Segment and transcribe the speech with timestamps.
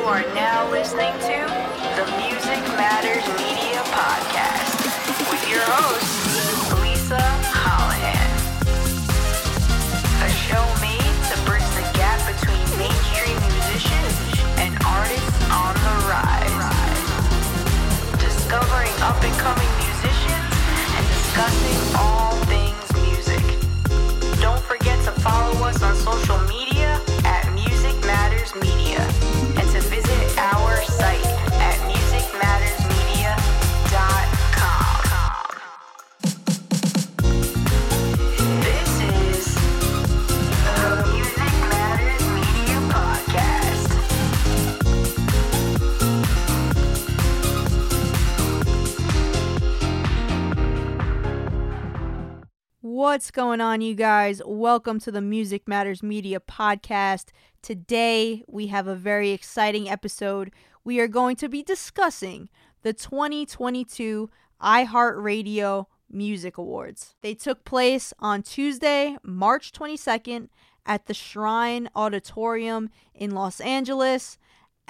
[0.00, 1.38] You are now listening to
[1.94, 6.09] the Music Matters Media Podcast with your host,
[53.00, 54.42] What's going on, you guys?
[54.44, 57.28] Welcome to the Music Matters Media podcast.
[57.62, 60.52] Today, we have a very exciting episode.
[60.84, 62.50] We are going to be discussing
[62.82, 64.28] the 2022
[64.60, 67.14] iHeartRadio Music Awards.
[67.22, 70.50] They took place on Tuesday, March 22nd
[70.84, 74.36] at the Shrine Auditorium in Los Angeles.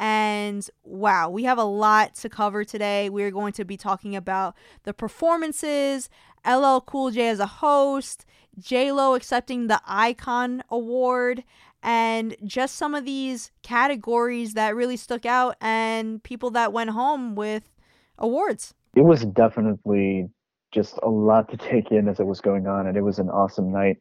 [0.01, 3.11] And wow, we have a lot to cover today.
[3.11, 6.09] We're going to be talking about the performances,
[6.49, 8.25] LL Cool J as a host,
[8.59, 11.45] J Lo accepting the Icon Award,
[11.83, 17.35] and just some of these categories that really stuck out and people that went home
[17.35, 17.77] with
[18.19, 18.73] awards.
[18.97, 20.29] it was definitely
[20.73, 23.29] just a lot to take in as it was going on and it was an
[23.29, 23.97] awesome night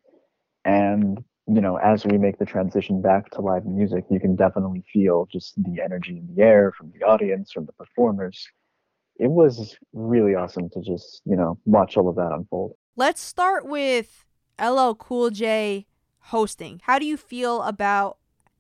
[0.66, 4.84] and you know as we make the transition back to live music you can definitely
[4.94, 8.48] feel just the energy in the air from the audience from the performers
[9.18, 13.66] it was really awesome to just you know watch all of that unfold Let's start
[13.66, 14.26] with
[14.62, 15.86] LL Cool J
[16.20, 16.82] hosting.
[16.84, 18.18] How do you feel about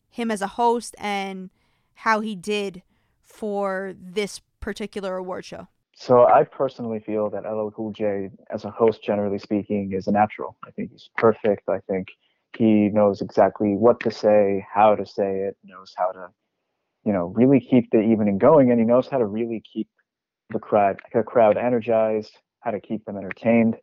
[0.09, 1.49] him as a host and
[1.93, 2.81] how he did
[3.21, 5.67] for this particular award show?
[5.93, 10.11] so i personally feel that ll cool j as a host generally speaking is a
[10.11, 12.07] natural i think he's perfect i think
[12.57, 16.27] he knows exactly what to say how to say it knows how to
[17.05, 19.87] you know really keep the evening going and he knows how to really keep
[20.51, 23.75] the crowd the crowd energized how to keep them entertained.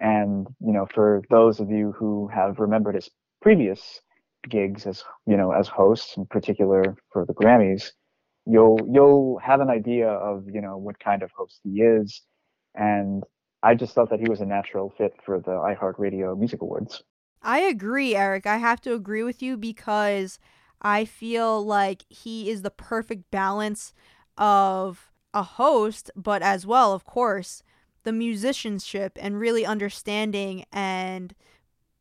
[0.00, 3.10] And you know for those of you who have remembered his
[3.42, 4.00] previous
[4.48, 7.90] gigs as you know as hosts in particular for the grammys
[8.46, 12.22] you'll you'll have an idea of you know what kind of host he is.
[12.74, 13.24] And
[13.62, 17.02] i just thought that he was a natural fit for the iheartradio music awards
[17.42, 18.46] I agree, Eric.
[18.46, 20.38] I have to agree with you because
[20.82, 23.92] I feel like he is the perfect balance
[24.36, 27.62] of a host, but as well, of course,
[28.04, 31.34] the musicianship and really understanding and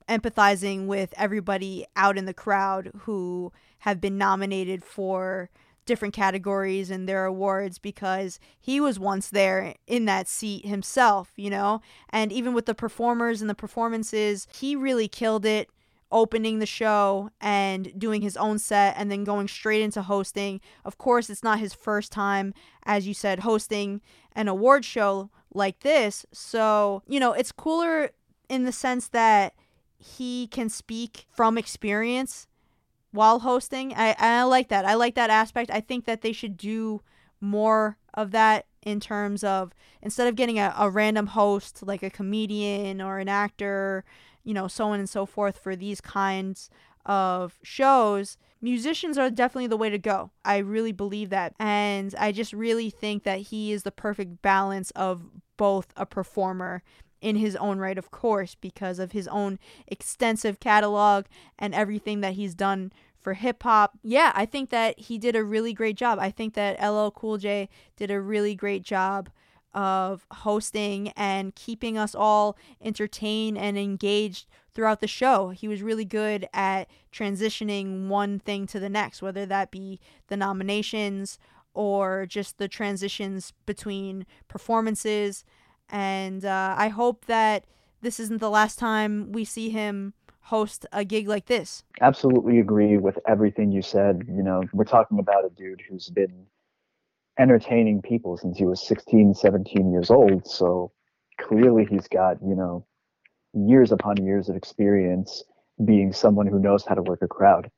[0.10, 5.50] empathizing with everybody out in the crowd who have been nominated for
[5.88, 11.50] different categories and their awards because he was once there in that seat himself, you
[11.50, 11.82] know?
[12.10, 15.70] And even with the performers and the performances, he really killed it
[16.12, 20.62] opening the show and doing his own set and then going straight into hosting.
[20.86, 24.02] Of course, it's not his first time, as you said, hosting
[24.34, 26.26] an award show like this.
[26.32, 28.12] So, you know, it's cooler
[28.50, 29.54] in the sense that
[29.98, 32.48] he can speak from experience
[33.12, 33.94] while hosting.
[33.96, 34.86] I, I like that.
[34.86, 35.72] I like that aspect.
[35.72, 37.02] I think that they should do
[37.40, 42.10] more of that in terms of instead of getting a, a random host like a
[42.10, 44.04] comedian or an actor,
[44.44, 46.70] you know, so on and so forth for these kinds
[47.06, 50.32] of shows, musicians are definitely the way to go.
[50.44, 51.54] I really believe that.
[51.60, 55.24] And I just really think that he is the perfect balance of
[55.58, 56.84] both a performer
[57.22, 61.26] in his own right, of course, because of his own extensive catalog
[61.58, 63.98] and everything that he's done for hip hop.
[64.04, 66.20] Yeah, I think that he did a really great job.
[66.20, 69.30] I think that LL Cool J did a really great job
[69.74, 75.50] of hosting and keeping us all entertained and engaged throughout the show.
[75.50, 80.00] He was really good at transitioning one thing to the next, whether that be
[80.30, 81.38] the nominations
[81.74, 85.44] or just the transitions between performances.
[85.90, 87.66] And uh, I hope that
[88.02, 91.84] this isn't the last time we see him host a gig like this.
[92.00, 94.24] absolutely agree with everything you said.
[94.28, 96.46] You know we're talking about a dude who's been
[97.38, 100.48] entertaining people since he was 16 17 years old.
[100.48, 100.92] So
[101.40, 102.86] clearly he's got you know
[103.54, 105.44] years upon years of experience
[105.84, 107.70] being someone who knows how to work a crowd.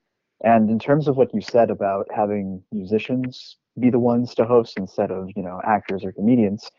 [0.44, 4.78] And in terms of what you said about having musicians be the ones to host
[4.78, 6.70] instead of you know actors or comedians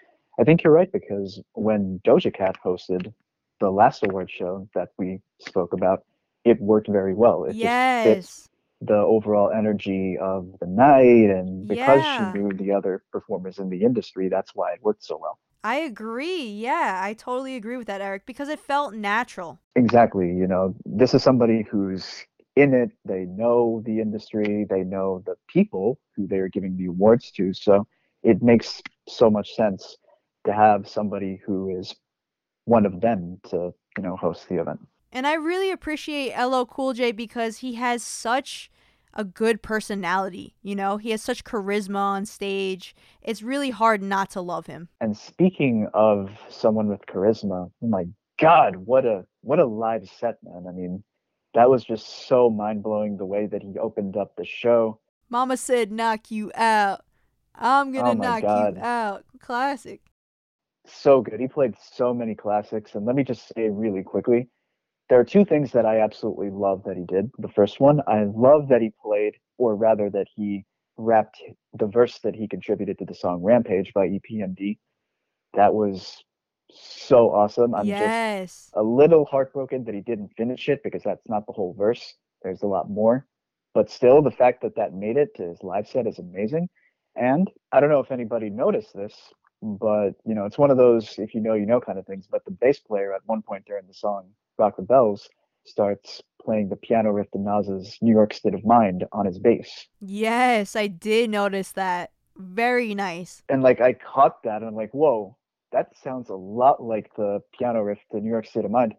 [0.40, 3.12] i think you're right because when doja cat hosted
[3.60, 6.04] the last award show that we spoke about
[6.44, 8.48] it worked very well it just fit yes.
[8.82, 12.14] the overall energy of the night and because Yeah.
[12.14, 15.76] she knew the other performers in the industry that's why it worked so well I
[15.76, 16.44] agree.
[16.44, 19.60] Yeah, I totally agree with that, Eric, because it felt natural.
[19.76, 22.24] exactly you know this is somebody who's
[22.56, 27.30] in it they know the industry they know the people who they're giving the awards
[27.30, 27.86] to so
[28.22, 29.96] it makes so much sense
[30.46, 31.94] to have somebody who is
[32.64, 34.80] one of them to you know host the event
[35.12, 38.70] And I really appreciate LL Cool J because he has such
[39.12, 40.96] a good personality, you know?
[40.96, 42.94] He has such charisma on stage.
[43.22, 44.88] It's really hard not to love him.
[45.00, 48.04] And speaking of someone with charisma, oh my
[48.38, 50.66] God, what a what a live set, man!
[50.68, 51.02] I mean,
[51.54, 55.00] that was just so mind blowing the way that he opened up the show.
[55.28, 57.04] Mama said knock you out.
[57.54, 58.76] I'm gonna Oh knock God.
[58.76, 59.24] you out.
[59.40, 60.00] Classic.
[60.92, 61.40] So good.
[61.40, 62.94] He played so many classics.
[62.94, 64.48] And let me just say really quickly,
[65.08, 67.30] there are two things that I absolutely love that he did.
[67.38, 70.64] The first one, I love that he played, or rather that he
[70.96, 71.42] rapped
[71.74, 74.78] the verse that he contributed to the song Rampage by EPMD.
[75.54, 76.22] That was
[76.70, 77.74] so awesome.
[77.74, 81.74] I'm just a little heartbroken that he didn't finish it because that's not the whole
[81.76, 82.14] verse.
[82.42, 83.26] There's a lot more.
[83.74, 86.68] But still, the fact that that made it to his live set is amazing.
[87.16, 89.14] And I don't know if anybody noticed this,
[89.62, 92.26] but you know, it's one of those if you know, you know kind of things.
[92.30, 94.28] But the bass player at one point during the song
[94.58, 95.28] Rock the Bells
[95.64, 99.86] starts playing the piano riff to Nas's New York State of Mind on his bass.
[100.00, 102.12] Yes, I did notice that.
[102.36, 103.42] Very nice.
[103.48, 105.36] And like I caught that and I'm like, whoa,
[105.72, 108.94] that sounds a lot like the piano riff to New York State of Mind.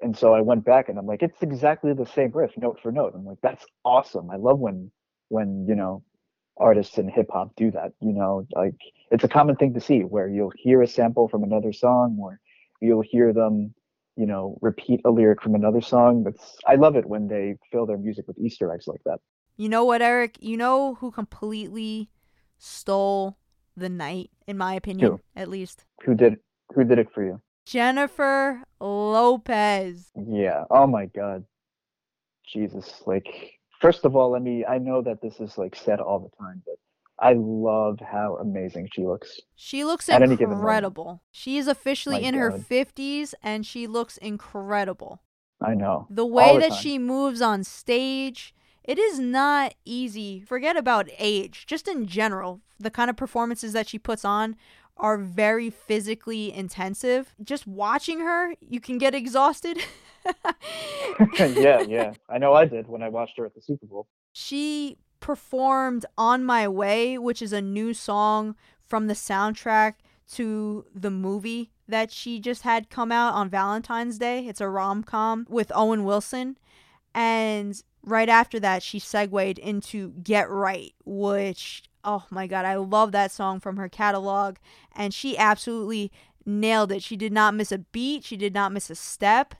[0.00, 2.90] And so I went back and I'm like, it's exactly the same riff, note for
[2.90, 3.12] note.
[3.14, 4.30] I'm like, that's awesome.
[4.30, 4.90] I love when
[5.28, 6.02] when, you know,
[6.60, 7.92] artists in hip hop do that.
[8.00, 8.76] You know, like
[9.10, 12.40] it's a common thing to see where you'll hear a sample from another song or
[12.80, 13.74] you'll hear them,
[14.16, 16.24] you know, repeat a lyric from another song.
[16.24, 19.20] That's I love it when they fill their music with Easter eggs like that.
[19.56, 20.38] You know what, Eric?
[20.40, 22.10] You know who completely
[22.58, 23.36] stole
[23.76, 25.20] the night, in my opinion, Who?
[25.34, 25.84] at least?
[26.04, 26.38] Who did
[26.74, 27.40] who did it for you?
[27.66, 30.10] Jennifer Lopez.
[30.14, 30.64] Yeah.
[30.70, 31.44] Oh my God.
[32.46, 33.02] Jesus.
[33.06, 33.26] Like,
[33.80, 34.64] first of all, let me.
[34.64, 36.76] I know that this is like said all the time, but
[37.18, 39.40] I love how amazing she looks.
[39.54, 40.60] She looks At any given moment.
[40.62, 41.22] incredible.
[41.30, 45.22] She is officially My in her 50s and she looks incredible.
[45.60, 46.06] I know.
[46.08, 46.78] The way the that time.
[46.78, 50.40] she moves on stage, it is not easy.
[50.40, 52.60] Forget about age, just in general.
[52.78, 54.56] The kind of performances that she puts on
[54.96, 57.34] are very physically intensive.
[57.42, 59.78] Just watching her, you can get exhausted.
[61.38, 62.12] yeah, yeah.
[62.28, 64.06] I know I did when I watched her at the Super Bowl.
[64.32, 69.94] She performed On My Way, which is a new song from the soundtrack
[70.32, 74.46] to the movie that she just had come out on Valentine's Day.
[74.46, 76.56] It's a rom com with Owen Wilson.
[77.14, 83.12] And right after that, she segued into Get Right, which, oh my God, I love
[83.12, 84.56] that song from her catalog.
[84.94, 86.12] And she absolutely
[86.46, 87.02] nailed it.
[87.02, 89.54] She did not miss a beat, she did not miss a step.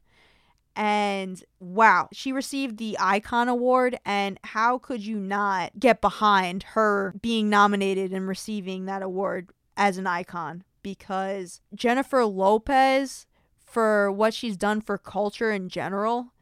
[0.76, 3.98] And wow, she received the Icon Award.
[4.04, 9.98] And how could you not get behind her being nominated and receiving that award as
[9.98, 10.64] an icon?
[10.82, 13.26] Because Jennifer Lopez,
[13.58, 16.32] for what she's done for culture in general,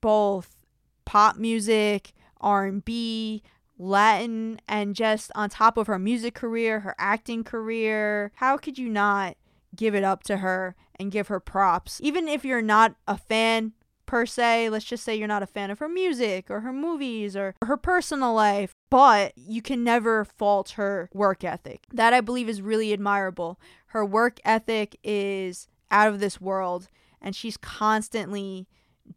[0.00, 0.64] both
[1.04, 3.42] pop music, R&B,
[3.78, 8.88] Latin, and just on top of her music career, her acting career, how could you
[8.88, 9.36] not
[9.76, 12.00] give it up to her and give her props?
[12.02, 13.72] Even if you're not a fan
[14.06, 17.36] per se, let's just say you're not a fan of her music or her movies
[17.36, 21.84] or her personal life, but you can never fault her work ethic.
[21.92, 23.60] That I believe is really admirable.
[23.88, 26.88] Her work ethic is out of this world
[27.20, 28.66] and she's constantly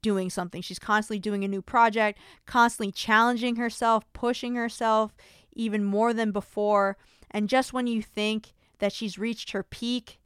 [0.02, 0.62] doing something.
[0.62, 5.14] She's constantly doing a new project, constantly challenging herself, pushing herself
[5.54, 6.98] even more than before.
[7.30, 10.20] And just when you think that she's reached her peak,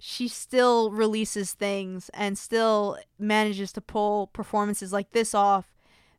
[0.00, 5.76] she still releases things and still manages to pull performances like this off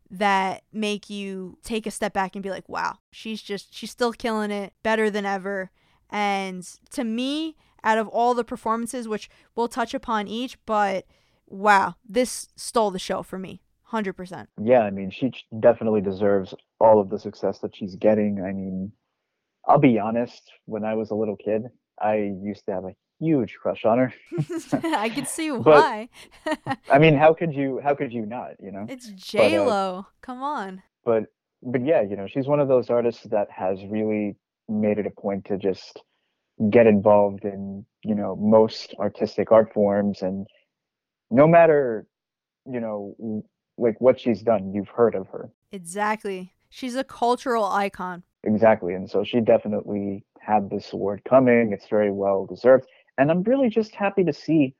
[0.09, 4.13] that make you take a step back and be like, wow, she's just, she's still
[4.13, 5.71] killing it better than ever.
[6.09, 11.07] And to me, out of all the performances, which we'll touch upon each, but
[11.47, 13.61] wow, this stole the show for me.
[13.91, 14.47] 100%.
[14.61, 18.43] Yeah, I mean, she definitely deserves all of the success that she's getting.
[18.45, 18.91] I mean,
[19.67, 21.63] I'll be honest, when I was a little kid,
[21.99, 24.13] I used to have a huge crush on her.
[24.97, 26.09] I can see But- why.
[26.89, 28.85] I mean, how could you how could you not, you know?
[28.89, 30.07] it's uh, J Lo.
[30.21, 30.83] Come on.
[31.05, 31.25] But
[31.63, 34.35] but yeah, you know, she's one of those artists that has really
[34.67, 36.01] made it a point to just
[36.69, 40.47] get involved in, you know, most artistic art forms and
[41.29, 42.05] no matter,
[42.65, 43.43] you know,
[43.77, 45.49] like what she's done, you've heard of her.
[45.71, 46.53] Exactly.
[46.69, 48.23] She's a cultural icon.
[48.43, 48.93] Exactly.
[48.93, 51.71] And so she definitely had this award coming.
[51.73, 52.85] It's very well deserved.
[53.21, 54.73] And I'm really just happy to see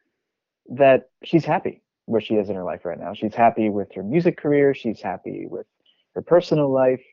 [0.72, 3.14] that she's happy where she is in her life right now.
[3.14, 5.68] She's happy with her music career, she's happy with
[6.16, 7.04] her personal life.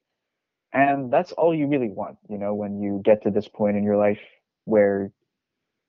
[0.72, 3.84] And that's all you really want, you know, when you get to this point in
[3.84, 4.20] your life
[4.64, 5.12] where,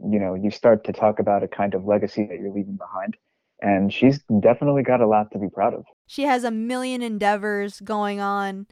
[0.01, 3.15] you know, you start to talk about a kind of legacy that you're leaving behind.
[3.61, 5.85] And she's definitely got a lot to be proud of.
[6.05, 8.67] She has a million endeavors going on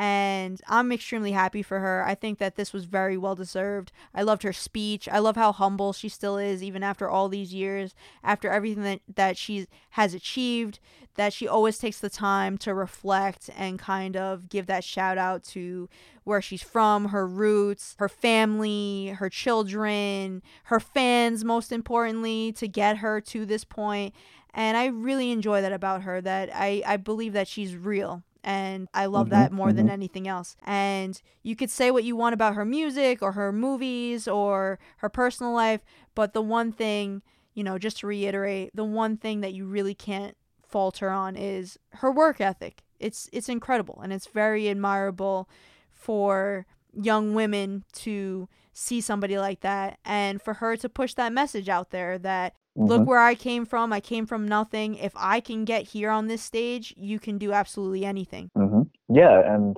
[0.00, 2.02] and I'm extremely happy for her.
[2.02, 3.92] I think that this was very well deserved.
[4.14, 5.06] I loved her speech.
[5.10, 9.00] I love how humble she still is even after all these years, after everything that
[9.14, 10.78] that she has achieved,
[11.16, 15.44] that she always takes the time to reflect and kind of give that shout out
[15.44, 15.86] to
[16.24, 22.96] where she's from, her roots, her family, her children, her fans most importantly to get
[22.98, 24.14] her to this point.
[24.54, 28.88] And I really enjoy that about her that I I believe that she's real and
[28.94, 29.76] I love mm-hmm, that more mm-hmm.
[29.76, 30.56] than anything else.
[30.64, 35.08] And you could say what you want about her music or her movies or her
[35.08, 35.80] personal life,
[36.14, 37.22] but the one thing,
[37.54, 41.78] you know, just to reiterate, the one thing that you really can't falter on is
[41.94, 42.82] her work ethic.
[42.98, 45.48] It's it's incredible and it's very admirable
[45.92, 51.68] for young women to see somebody like that and for her to push that message
[51.68, 52.88] out there that Mm-hmm.
[52.88, 53.92] Look where I came from.
[53.92, 54.94] I came from nothing.
[54.94, 58.50] If I can get here on this stage, you can do absolutely anything.
[58.56, 58.82] Mm-hmm.
[59.14, 59.76] Yeah, and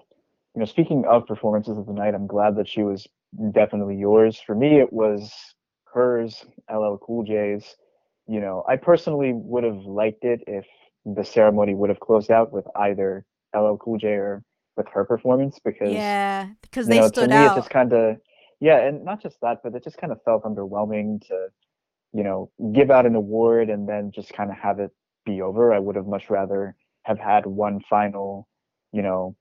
[0.55, 3.07] you know, speaking of performances of the night, I'm glad that she was
[3.53, 4.41] definitely yours.
[4.45, 5.33] For me, it was
[5.93, 7.75] hers, LL Cool J's.
[8.29, 10.67] You know, I personally would have liked it if
[11.07, 13.25] the ceremony would have closed out with either
[13.57, 14.43] LL Cool J or
[14.77, 17.57] with her performance because yeah, because they know, stood to me, out.
[17.57, 18.17] It just kind of
[18.63, 21.49] yeah, and not just that, but it just kind of felt underwhelming to
[22.13, 24.91] you know, give out an award and then just kind of have it
[25.25, 25.73] be over.
[25.73, 28.49] I would have much rather have had one final,
[28.93, 29.35] you know,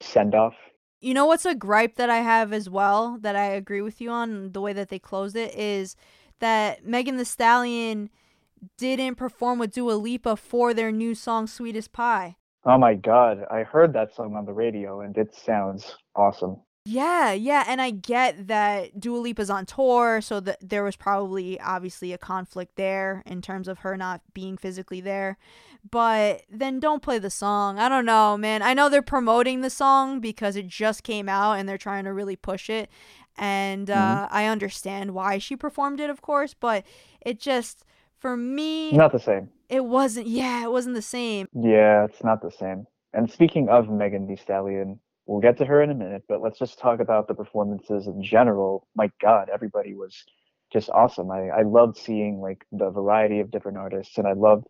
[0.00, 0.54] send off.
[1.00, 4.10] You know what's a gripe that I have as well that I agree with you
[4.10, 5.96] on the way that they closed it is
[6.38, 8.08] that Megan Thee Stallion
[8.78, 12.36] didn't perform with Dua Lipa for their new song Sweetest Pie.
[12.64, 16.62] Oh my god, I heard that song on the radio and it sounds awesome.
[16.86, 21.58] Yeah, yeah, and I get that Dua Lipa's on tour, so that there was probably
[21.58, 25.38] obviously a conflict there in terms of her not being physically there.
[25.90, 27.78] But then don't play the song.
[27.78, 28.62] I don't know, man.
[28.62, 32.12] I know they're promoting the song because it just came out and they're trying to
[32.12, 32.90] really push it.
[33.36, 33.98] And mm-hmm.
[33.98, 34.34] uh, mm-hmm.
[34.34, 36.84] I understand why she performed it, of course, but
[37.20, 37.84] it just
[38.18, 39.48] for me not the same.
[39.68, 40.26] It wasn't.
[40.26, 41.48] Yeah, it wasn't the same.
[41.54, 42.86] Yeah, it's not the same.
[43.12, 46.58] And speaking of Megan Thee Stallion, We'll get to her in a minute, but let's
[46.58, 48.86] just talk about the performances in general.
[48.94, 50.24] My God, everybody was
[50.72, 51.30] just awesome.
[51.30, 54.66] I, I loved seeing like the variety of different artists, and I loved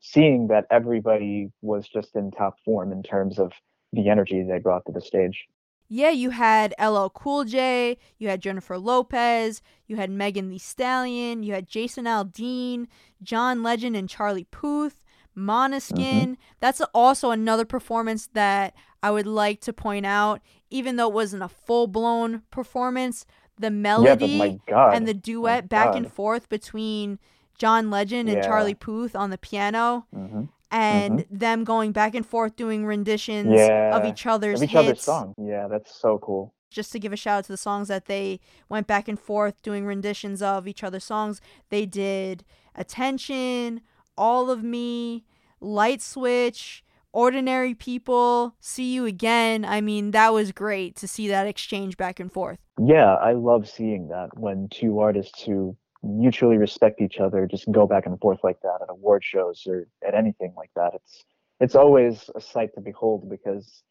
[0.00, 3.52] seeing that everybody was just in top form in terms of
[3.92, 5.46] the energy they brought to the stage.
[5.92, 11.42] Yeah, you had LL Cool J, you had Jennifer Lopez, you had Megan Thee Stallion,
[11.42, 12.86] you had Jason Aldean,
[13.22, 15.02] John Legend, and Charlie Puth.
[15.36, 16.22] Måneskin.
[16.22, 16.32] Mm-hmm.
[16.60, 20.40] That's also another performance that I would like to point out.
[20.70, 23.26] Even though it wasn't a full blown performance,
[23.58, 27.18] the melody yeah, and the duet back and forth between
[27.58, 28.46] John Legend and yeah.
[28.46, 30.06] Charlie Puth on the piano.
[30.14, 30.44] Mm-hmm.
[30.72, 31.36] And mm-hmm.
[31.36, 33.96] them going back and forth doing renditions yeah.
[33.96, 34.86] of each other's of each hits.
[34.86, 35.34] other's song.
[35.36, 38.38] Yeah, that's so cool just to give a shout out to the songs that they
[38.68, 41.40] went back and forth doing renditions of each other's songs.
[41.68, 42.44] They did
[42.74, 43.80] Attention,
[44.20, 45.24] all of Me,
[45.60, 49.64] Light Switch, Ordinary People, See You Again.
[49.64, 52.58] I mean, that was great to see that exchange back and forth.
[52.78, 57.86] Yeah, I love seeing that when two artists who mutually respect each other just go
[57.86, 60.92] back and forth like that at award shows or at anything like that.
[60.94, 61.24] It's
[61.58, 63.82] it's always a sight to behold because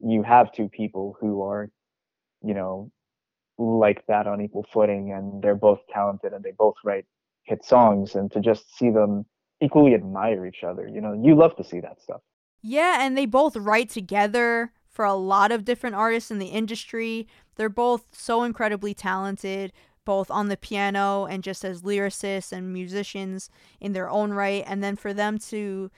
[0.00, 1.70] you have two people who are,
[2.42, 2.90] you know,
[3.56, 7.06] like that on equal footing and they're both talented and they both write
[7.44, 9.24] hit songs and to just see them
[9.64, 10.86] equally admire each other.
[10.86, 12.20] You know, you love to see that stuff.
[12.62, 17.26] Yeah, and they both write together for a lot of different artists in the industry.
[17.56, 19.72] They're both so incredibly talented,
[20.04, 24.64] both on the piano and just as lyricists and musicians in their own right.
[24.66, 25.90] And then for them to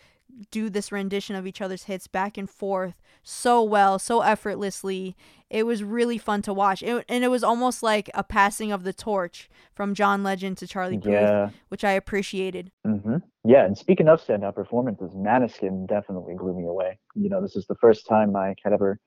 [0.50, 5.16] do this rendition of each other's hits back and forth so well, so effortlessly.
[5.50, 6.82] It was really fun to watch.
[6.82, 10.66] It, and it was almost like a passing of the torch from John Legend to
[10.66, 11.50] Charlie Puth, yeah.
[11.68, 12.70] which I appreciated.
[12.86, 13.16] Mm-hmm.
[13.44, 16.98] Yeah, and speaking of standout performances, Måneskin definitely blew me away.
[17.14, 18.98] You know, this is the first time I had ever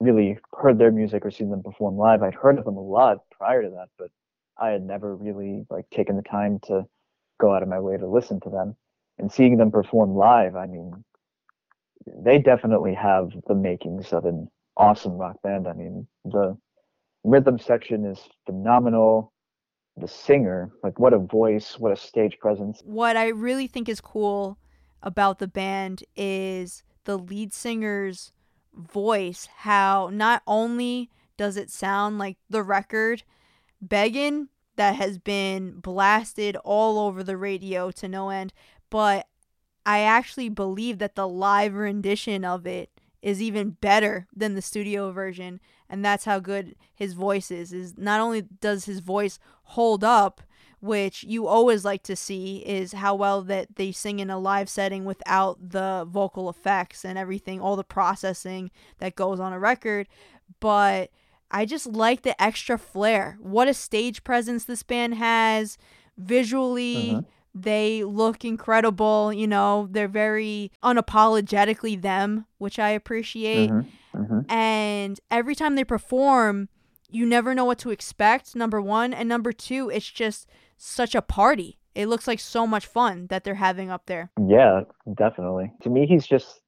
[0.00, 2.22] really heard their music or seen them perform live.
[2.22, 4.10] I'd heard of them a lot prior to that, but
[4.58, 6.84] I had never really like taken the time to
[7.40, 8.76] go out of my way to listen to them
[9.18, 11.04] and seeing them perform live, I mean,
[12.06, 15.66] they definitely have the makings of an awesome rock band.
[15.66, 16.56] I mean, the
[17.22, 19.32] rhythm section is phenomenal.
[19.96, 22.82] The singer, like what a voice, what a stage presence.
[22.84, 24.58] What I really think is cool
[25.02, 28.32] about the band is the lead singer's
[28.74, 33.22] voice, how not only does it sound like the record
[33.80, 38.52] Beggin that has been blasted all over the radio to no end,
[38.94, 39.26] but
[39.84, 42.90] I actually believe that the live rendition of it
[43.22, 45.58] is even better than the studio version
[45.90, 50.42] and that's how good his voice is is not only does his voice hold up
[50.78, 54.68] which you always like to see is how well that they sing in a live
[54.68, 60.06] setting without the vocal effects and everything all the processing that goes on a record
[60.60, 61.10] but
[61.50, 63.36] I just like the extra flair.
[63.38, 65.78] What a stage presence this band has.
[66.16, 67.24] Visually, Mhm.
[67.54, 69.32] They look incredible.
[69.32, 73.70] You know, they're very unapologetically them, which I appreciate.
[73.70, 74.50] Mhm, mhm.
[74.50, 76.68] And every time they perform,
[77.10, 79.14] you never know what to expect, number one.
[79.14, 81.78] And number two, it's just such a party.
[81.94, 84.30] It looks like so much fun that they're having up there.
[84.48, 84.82] Yeah,
[85.16, 85.72] definitely.
[85.82, 86.60] To me, he's just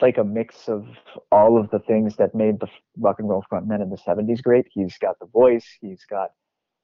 [0.00, 0.86] like a mix of
[1.30, 4.66] all of the things that made the rock and roll frontmen in the 70s great.
[4.70, 6.30] He's got the voice, he's got,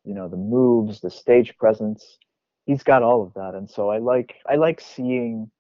[0.04, 2.18] you know, the moves, the stage presence.
[2.66, 3.54] He's got all of that.
[3.54, 5.50] And so I like I like seeing,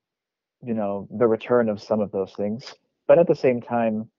[0.62, 2.74] you know, the return of some of those things.
[3.08, 4.10] But at the same time,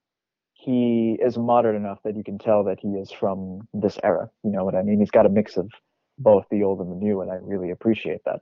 [0.54, 4.30] he is modern enough that you can tell that he is from this era.
[4.44, 5.00] You know what I mean?
[5.00, 5.70] He's got a mix of
[6.18, 8.42] both the old and the new, and I really appreciate that.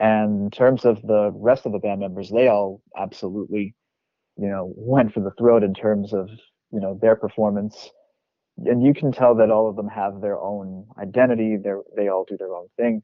[0.00, 3.74] And in terms of the rest of the band members, they all absolutely,
[4.36, 6.28] you know, went for the throat in terms of,
[6.72, 7.90] you know, their performance.
[8.58, 11.56] And you can tell that all of them have their own identity.
[11.56, 13.02] They they all do their own thing.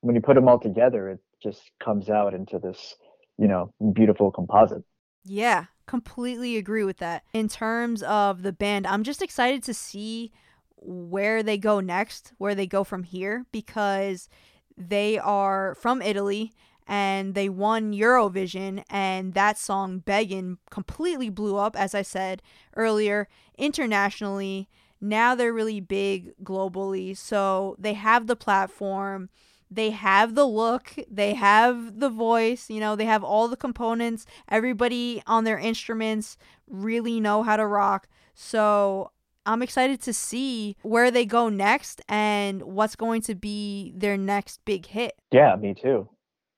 [0.00, 2.94] When you put them all together, it just comes out into this,
[3.36, 4.84] you know, beautiful composite.
[5.24, 7.24] Yeah, completely agree with that.
[7.32, 10.32] In terms of the band, I'm just excited to see
[10.76, 14.28] where they go next, where they go from here, because
[14.76, 16.52] they are from Italy
[16.86, 22.40] and they won Eurovision, and that song Beggin completely blew up, as I said
[22.76, 24.70] earlier, internationally.
[25.00, 29.28] Now they're really big globally, so they have the platform
[29.70, 34.26] they have the look, they have the voice, you know, they have all the components.
[34.48, 38.08] Everybody on their instruments really know how to rock.
[38.34, 39.10] So
[39.44, 44.60] I'm excited to see where they go next and what's going to be their next
[44.64, 45.14] big hit.
[45.30, 46.08] Yeah, me too.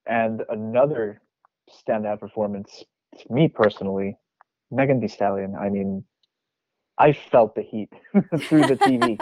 [0.06, 1.20] And another
[1.70, 2.84] standout performance,
[3.18, 4.16] to me personally,
[4.70, 5.54] Megan Thee Stallion.
[5.54, 6.04] I mean,
[6.98, 7.90] I felt the heat
[8.40, 9.18] through the TV.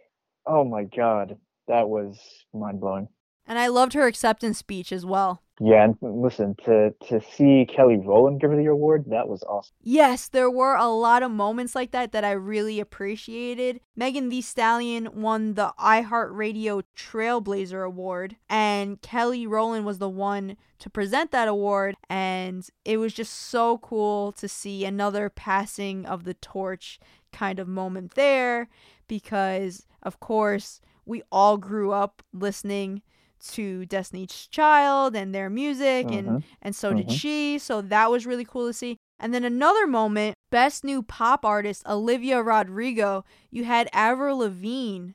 [0.46, 1.36] oh my god,
[1.68, 2.18] that was
[2.52, 3.08] mind blowing.
[3.50, 5.42] And I loved her acceptance speech as well.
[5.58, 9.74] Yeah, and listen to to see Kelly Rowland give her the award, that was awesome.
[9.82, 13.80] Yes, there were a lot of moments like that that I really appreciated.
[13.96, 20.88] Megan Thee Stallion won the iHeartRadio Trailblazer Award, and Kelly Rowland was the one to
[20.88, 21.96] present that award.
[22.08, 27.00] And it was just so cool to see another passing of the torch
[27.32, 28.68] kind of moment there
[29.08, 33.02] because, of course, we all grew up listening
[33.48, 36.42] to Destiny's Child and their music and Mhm.
[36.62, 37.18] and so did Mhm.
[37.18, 37.58] she.
[37.58, 38.96] So that was really cool to see.
[39.18, 43.24] And then another moment, best new pop artist Olivia Rodrigo.
[43.50, 45.10] You had Avril Lavigne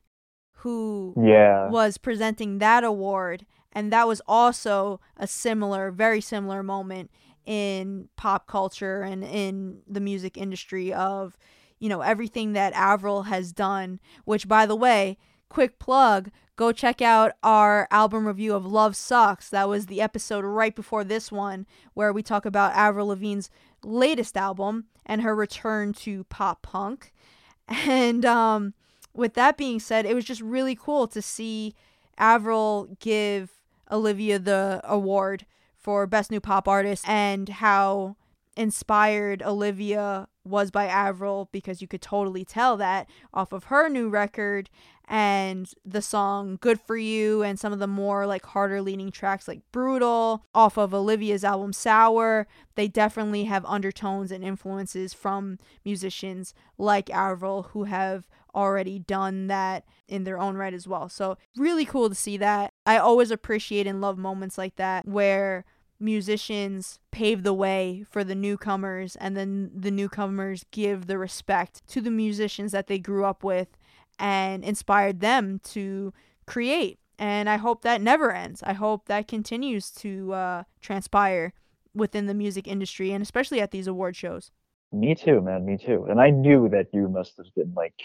[0.60, 1.70] who Yeah.
[1.70, 7.12] was presenting that award and that was also a similar very similar moment
[7.46, 11.38] in pop culture and in the music industry of
[11.78, 15.18] you know everything that Avril has done which by the way
[15.50, 19.50] quick plug go check out our album review of Love Sucks.
[19.50, 23.50] That was the episode right before this one where we talk about Avril Lavigne's
[23.84, 27.12] latest album and her return to pop punk.
[27.68, 28.74] And um
[29.14, 31.74] with that being said, it was just really cool to see
[32.18, 33.50] Avril give
[33.92, 35.46] Olivia the award
[35.78, 38.18] for Best New Pop Artist and how
[38.58, 44.10] inspired Olivia was by Avril because you could totally tell that off of her new
[44.10, 44.70] record
[45.08, 49.48] and the song Good For You and some of the more like harder leaning tracks
[49.48, 52.48] like Brutal off of Olivia's album Sour.
[52.76, 59.84] They definitely have undertones and influences from musicians like Avril who have already done that
[60.08, 61.10] in their own right as well.
[61.10, 62.72] So, really cool to see that.
[62.86, 65.66] I always appreciate and love moments like that where
[66.00, 72.02] musicians pave the way for the newcomers and then the newcomers give the respect to
[72.02, 73.78] the musicians that they grew up with
[74.20, 76.14] and inspired them to
[76.46, 77.00] create.
[77.18, 78.62] And I hope that never ends.
[78.64, 81.54] I hope that continues to uh, transpire
[81.94, 84.52] within the music industry and especially at these award shows.
[84.92, 85.66] Me too, man.
[85.66, 86.06] Me too.
[86.10, 87.96] And I knew that you must have been like,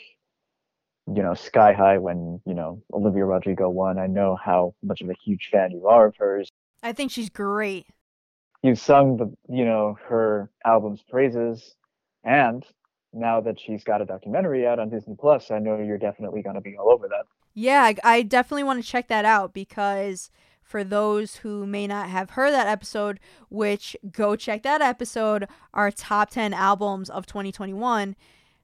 [1.12, 3.98] you know, sky high when, you know, Olivia Rodrigo won.
[3.98, 6.48] I know how much of a huge fan you are of hers.
[6.82, 7.86] I think she's great.
[8.62, 11.74] You've sung the, you know, her album's praises.
[12.22, 12.64] And
[13.12, 16.54] now that she's got a documentary out on Disney Plus, I know you're definitely going
[16.54, 17.26] to be all over that.
[17.54, 20.30] Yeah, I, definitely want to check that out because
[20.62, 23.18] for those who may not have heard that episode,
[23.48, 28.14] which go check that episode, our top 10 albums of 2021.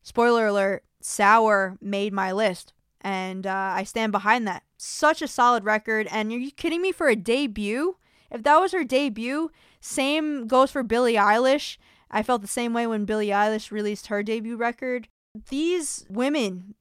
[0.02, 4.62] Spoiler alert, Sour made my list, and uh, I stand behind that.
[4.76, 7.96] Such a solid record, and are you kidding me for a debut?
[8.30, 11.76] If that was her debut, same goes for Billie Eilish.
[12.10, 15.08] I felt the same way when Billie Eilish released her debut record.
[15.48, 16.74] These women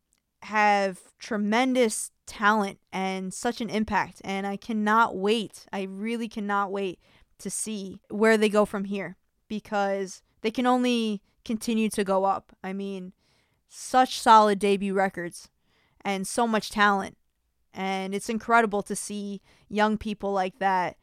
[0.43, 4.21] have tremendous talent and such an impact.
[4.23, 5.65] And I cannot wait.
[5.73, 6.99] I really cannot wait
[7.39, 12.55] to see where they go from here because they can only continue to go up.
[12.63, 13.13] I mean,
[13.67, 15.49] such solid debut records
[16.01, 17.17] and so much talent.
[17.73, 20.97] And it's incredible to see young people like that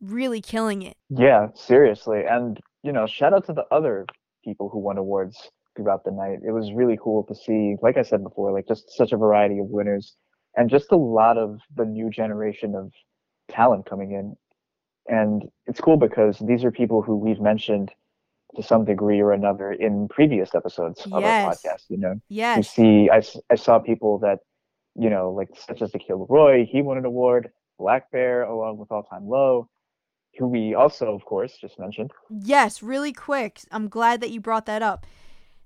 [0.00, 0.96] really killing it.
[1.08, 2.22] Yeah, seriously.
[2.28, 4.06] And, you know, shout out to the other
[4.44, 6.38] people who won awards throughout the night.
[6.46, 9.58] It was really cool to see, like I said before, like just such a variety
[9.58, 10.16] of winners
[10.56, 12.92] and just a lot of the new generation of
[13.50, 14.36] talent coming in.
[15.08, 17.92] And it's cool because these are people who we've mentioned
[18.54, 21.44] to some degree or another in previous episodes of Yes.
[21.44, 21.84] our podcast.
[21.90, 22.74] You know, you Yes.
[22.74, 24.38] see, I saw people that,
[24.94, 28.90] you know, like such as the Kid Roy, he won an award, blackbear, along with
[28.90, 29.68] All Time Low,
[30.38, 32.10] who we also, of course, just mentioned.
[32.30, 33.60] Yes, really quick.
[33.70, 35.06] I'm glad that you brought that up.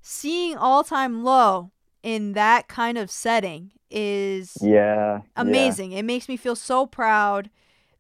[0.03, 1.71] Seeing all time low
[2.03, 4.71] in that kind of setting is Yeah.
[4.71, 5.21] yeah.
[5.37, 5.93] amazing.
[5.93, 7.51] It makes me feel so proud.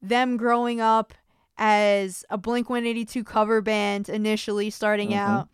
[0.00, 1.12] Them growing up
[1.58, 5.16] as a Blink 182 cover band initially starting Mhm.
[5.16, 5.48] out,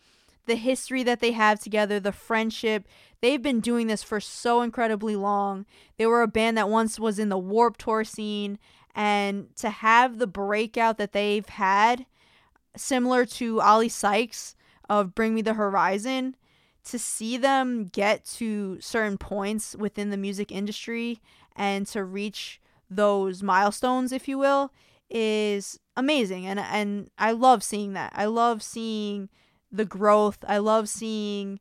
[0.47, 2.87] the history that they have together, the friendship.
[3.21, 5.67] They've been doing this for so incredibly long.
[5.97, 8.61] They were a band that once was in the Warped Tour scene,
[8.97, 12.07] and to have the breakout that they've had,
[12.77, 14.57] similar to Oli Sykes
[14.89, 16.35] of Bring Me the Horizon,
[16.85, 21.21] to see them get to certain points within the music industry
[21.55, 24.73] and to reach those milestones, if you will,
[25.11, 26.47] is amazing.
[26.47, 28.13] And and I love seeing that.
[28.15, 29.29] I love seeing
[29.71, 30.39] the growth.
[30.49, 31.61] I love seeing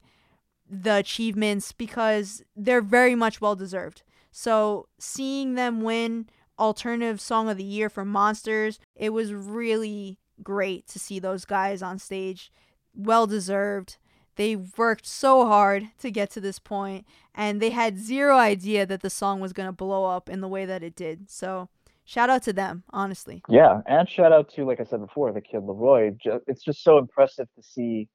[0.69, 4.03] the achievements because they're very much well deserved.
[4.31, 10.87] So seeing them win alternative song of the year for Monsters, it was really great
[10.87, 12.51] to see those guys on stage.
[12.93, 13.97] Well deserved.
[14.35, 19.01] They worked so hard to get to this point and they had zero idea that
[19.01, 21.29] the song was going to blow up in the way that it did.
[21.29, 21.69] So,
[22.03, 23.41] shout out to them, honestly.
[23.49, 26.17] Yeah, and shout out to, like I said before, the Kid LAROI.
[26.47, 28.07] It's just so impressive to see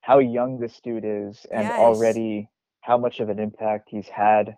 [0.00, 1.78] how young this dude is, and Yes.
[1.78, 2.48] already
[2.80, 4.56] how much of an impact he's had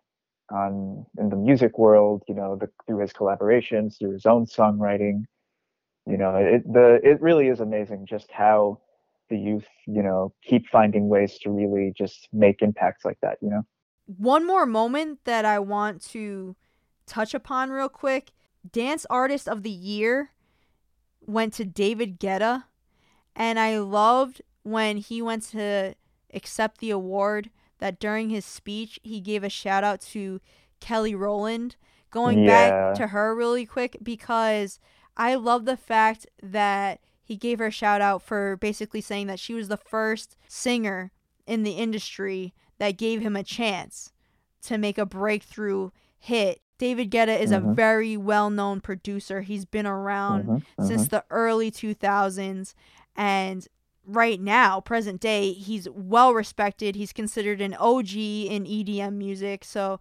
[0.50, 2.22] on in the music world.
[2.28, 5.24] You know, the, through his collaborations, through his own songwriting.
[6.06, 8.80] You know, it the it really is amazing just how
[9.30, 13.38] the youth, you know, keep finding ways to really just make impacts like that.
[13.40, 13.62] You know.
[14.06, 16.56] One more moment that I want to
[17.06, 18.32] touch upon real quick.
[18.70, 20.30] Dance Artist of the Year
[21.26, 22.64] went to David Guetta,
[23.34, 25.94] and I loved when he went to
[26.32, 30.40] accept the award that during his speech he gave a shout out to
[30.80, 31.76] Kelly Rowland.
[32.10, 32.46] Going Yeah.
[32.46, 34.78] back to her really quick because
[35.16, 39.40] I love the fact that he gave her a shout out for basically saying that
[39.40, 41.10] she was the first singer
[41.46, 44.12] in the industry that gave him a chance
[44.62, 46.60] to make a breakthrough hit.
[46.78, 47.74] David Guetta is a Mhm.
[47.74, 49.42] very well known producer.
[49.42, 51.10] He's been around Mhm, since mhm.
[51.10, 52.74] the early 2000s
[53.16, 53.66] and
[54.06, 56.96] right now present day he's well respected.
[56.96, 59.64] He's considered an OG in EDM music.
[59.64, 60.00] So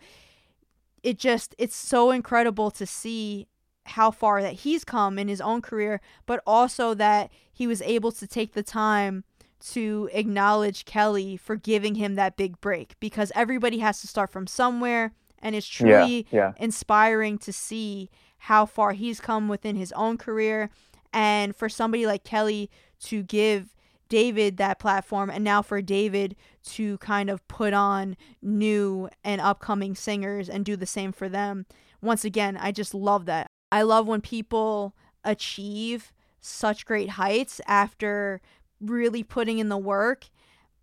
[1.02, 3.48] it just it's so incredible to see
[3.86, 8.14] how far that he's come in his own career but also that he was able
[8.14, 9.26] to take the time
[9.60, 14.48] to acknowledge Kelly for giving him that big break because everybody has to start from
[14.48, 15.12] somewhere
[15.44, 16.52] and it's truly yeah, yeah.
[16.58, 20.70] inspiring to see how far he's come within his own career.
[21.14, 23.73] And for somebody like Kelly to give
[24.14, 29.96] David that platform and now for David to kind of put on new and upcoming
[29.96, 31.66] singers and do the same for them.
[32.00, 33.48] Once again, I just love that.
[33.72, 38.40] I love when people achieve such great heights after
[38.80, 40.26] really putting in the work,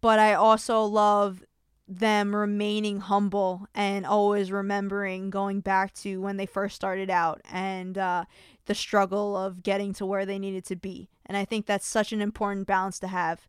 [0.01, 1.45] but I also love
[1.87, 7.97] them remaining humble and always remembering going back to when they first started out and
[7.97, 8.25] uh,
[8.67, 11.09] the struggle of getting to where they needed to be.
[11.31, 13.47] And I think that's such an important balance to have.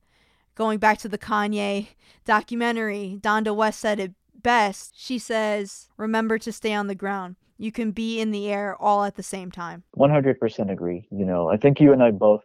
[0.54, 1.88] Going back to the Kanye
[2.26, 4.94] documentary, Donda West said it best.
[4.96, 7.38] She says, Remember to stay on the ground.
[7.58, 9.82] You can be in the air all at the same time.
[9.98, 11.08] 100% agree.
[11.10, 12.44] You know, I think you and I both,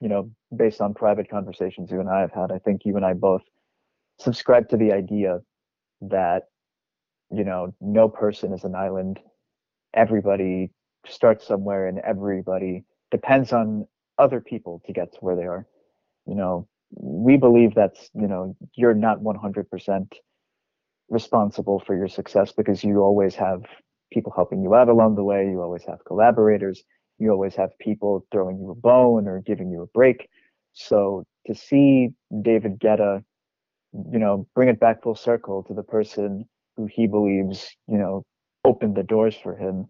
[0.00, 3.04] you know, based on private conversations you and I have had, I think you and
[3.04, 3.42] I both
[4.20, 5.40] subscribe to the idea
[6.00, 6.44] that,
[7.32, 9.18] you know, no person is an island.
[9.94, 10.70] Everybody
[11.08, 13.88] starts somewhere and everybody depends on
[14.22, 15.66] other people to get to where they are.
[16.26, 20.12] You know, we believe that's, you know, you're not 100%
[21.08, 23.62] responsible for your success because you always have
[24.12, 25.48] people helping you out along the way.
[25.50, 26.82] You always have collaborators.
[27.18, 30.28] You always have people throwing you a bone or giving you a break.
[30.72, 32.10] So to see
[32.42, 33.24] David Guetta,
[34.12, 36.44] you know, bring it back full circle to the person
[36.76, 38.22] who he believes, you know,
[38.64, 39.86] opened the doors for him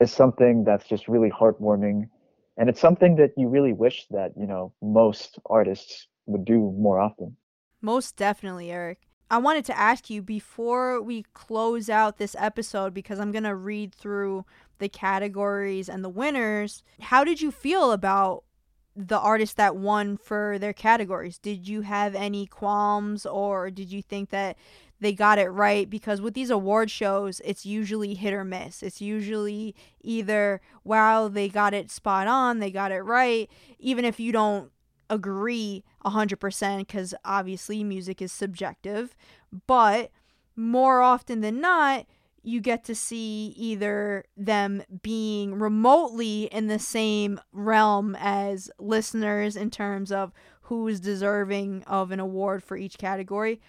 [0.00, 2.08] is something that's just really heartwarming.
[2.56, 7.00] And it's something that you really wish that, you know, most artists would do more
[7.00, 7.36] often.
[7.80, 9.00] Most definitely, Eric.
[9.30, 13.54] I wanted to ask you before we close out this episode because I'm going to
[13.54, 14.44] read through
[14.78, 16.82] the categories and the winners.
[17.00, 18.44] How did you feel about
[18.94, 21.38] the artists that won for their categories?
[21.38, 24.58] Did you have any qualms or did you think that
[25.02, 25.90] they got it right?
[25.90, 28.82] Because with these award shows, it's usually hit or miss.
[28.82, 34.20] It's usually either, wow, they got it spot on, they got it right, even if
[34.20, 34.70] you don't
[35.10, 39.16] agree 100% because obviously music is subjective,
[39.66, 40.10] but
[40.54, 42.06] more often than not,
[42.44, 49.70] you get to see either them being remotely in the same realm as listeners in
[49.70, 53.60] terms of who's deserving of an award for each category,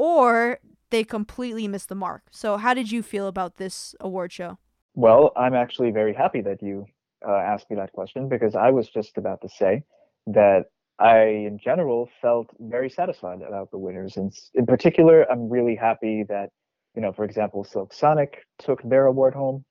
[0.00, 0.58] or
[0.88, 2.22] they completely miss the mark.
[2.30, 4.56] So, how did you feel about this award show?
[4.94, 6.86] Well, I'm actually very happy that you
[7.28, 9.82] uh, asked me that question because I was just about to say
[10.28, 10.64] that
[10.98, 11.18] I,
[11.50, 14.16] in general, felt very satisfied about the winners.
[14.16, 16.48] And in particular, I'm really happy that,
[16.96, 19.66] you know, for example, Silk Sonic took their award home.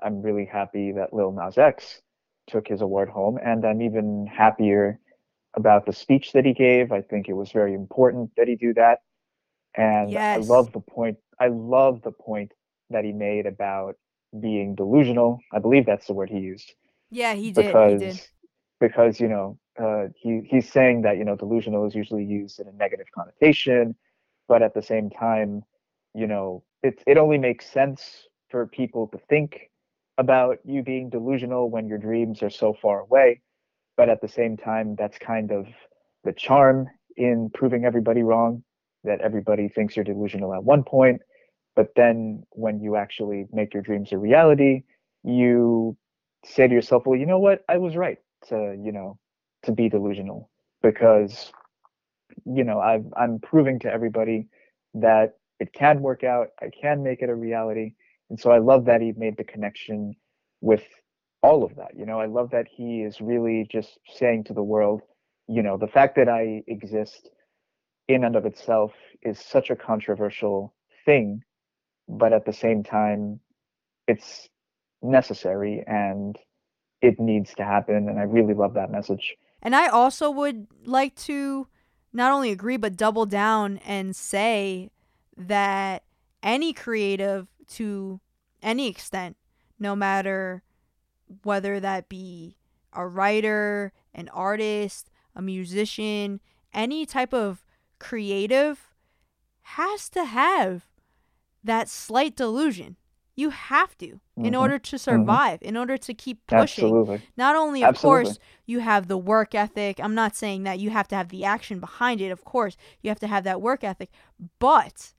[0.00, 2.00] I'm really happy that Lil Nas X
[2.46, 3.36] took his award home.
[3.44, 5.00] And I'm even happier
[5.54, 6.92] about the speech that he gave.
[6.92, 9.00] I think it was very important that he do that.
[9.76, 10.36] And yes.
[10.36, 11.18] I love the point.
[11.40, 12.52] I love the point
[12.90, 13.96] that he made about
[14.38, 15.40] being delusional.
[15.52, 16.72] I believe that's the word he used.
[17.10, 17.66] Yeah, he did.
[17.66, 18.20] Because, he did.
[18.80, 22.68] because you know, uh, he he's saying that you know delusional is usually used in
[22.68, 23.94] a negative connotation,
[24.48, 25.62] but at the same time,
[26.14, 29.70] you know it it only makes sense for people to think
[30.18, 33.40] about you being delusional when your dreams are so far away,
[33.96, 35.66] but at the same time, that's kind of
[36.24, 38.62] the charm in proving everybody wrong.
[39.04, 41.22] That everybody thinks you're delusional at one point,
[41.74, 44.84] but then when you actually make your dreams a reality,
[45.24, 45.96] you
[46.44, 49.18] say to yourself, well, you know what, I was right to you know
[49.62, 50.50] to be delusional
[50.82, 51.52] because
[52.44, 54.46] you know i i'm proving to everybody
[54.94, 57.92] that it can work out i can make it a reality.
[58.30, 60.14] And so i love that he made the connection
[60.60, 60.82] with
[61.42, 62.20] all of that you know?
[62.20, 65.02] I love that he is really just saying to the world
[65.48, 67.28] you know the fact that i exist
[68.08, 71.42] in and of itself is such a controversial thing
[72.08, 73.40] but at the same time
[74.06, 74.48] it's
[75.02, 76.36] necessary and
[77.00, 79.36] it needs to happen and i really love that message.
[79.62, 81.68] And I also would like to
[82.12, 84.90] not only agree but double down and say
[85.36, 86.02] that
[86.42, 88.20] any creative to
[88.60, 89.36] any extent,
[89.78, 90.62] no matter
[91.44, 92.56] whether that be
[92.92, 96.40] a writer, an artist, a musician,
[96.74, 97.64] any type of
[98.02, 98.94] creative
[99.62, 100.88] has to have
[101.64, 102.96] that slight delusion.
[103.36, 104.60] You have to in Mhm.
[104.60, 106.84] order to survive, in order to keep pushing.
[106.86, 108.24] absolutely Not only, of Absolutely.
[108.24, 110.00] course, you have the work ethic.
[110.00, 112.30] I'm not saying that you have to have the action behind it.
[112.30, 114.10] Of course, you have to have that work ethic,
[114.58, 115.12] but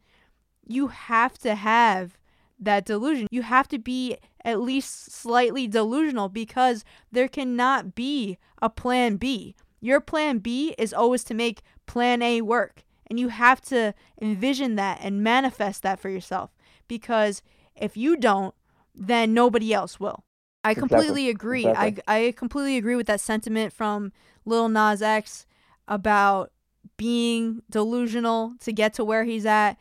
[0.68, 2.18] you have to have
[2.60, 3.28] that delusion.
[3.32, 9.56] You have to be at least slightly delusional because there cannot be a plan B.
[9.80, 11.62] Your plan B is always to make
[11.94, 12.84] plan A work.
[13.08, 16.52] And you have to envision that and manifest that for yourself
[16.88, 17.42] because
[17.76, 18.56] if you don't,
[18.96, 20.24] then nobody else will.
[20.64, 20.88] I Exactly.
[20.90, 21.68] completely agree.
[21.68, 22.04] Exactly.
[22.08, 24.12] I I completely agree with that sentiment from
[24.46, 25.46] Lil Nas X
[25.88, 26.52] about
[26.98, 29.78] being delusional to get to where he's at